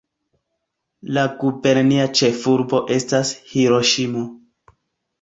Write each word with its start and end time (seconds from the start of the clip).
La 1.17 1.25
gubernia 1.43 2.09
ĉefurbo 2.21 2.83
estas 2.99 3.37
Hiroŝimo. 3.55 4.29